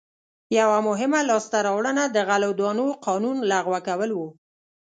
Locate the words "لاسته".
1.29-1.57